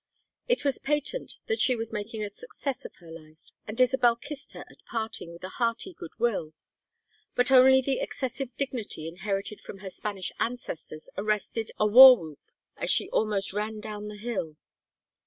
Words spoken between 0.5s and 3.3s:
was patent that she was making a success of her